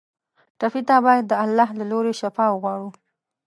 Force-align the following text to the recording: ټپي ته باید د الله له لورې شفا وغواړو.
ټپي 0.59 0.81
ته 0.87 0.95
باید 1.05 1.23
د 1.27 1.33
الله 1.43 1.69
له 1.79 1.85
لورې 1.91 2.13
شفا 2.21 2.45
وغواړو. 2.51 2.89